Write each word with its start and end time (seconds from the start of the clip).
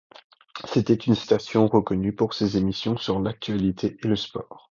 C'était 0.65 0.95
une 0.95 1.13
station 1.13 1.67
reconnue 1.67 2.11
pour 2.11 2.33
ses 2.33 2.57
émissions 2.57 2.97
sur 2.97 3.19
l'actualité 3.19 3.97
et 4.03 4.07
le 4.07 4.15
sport. 4.15 4.59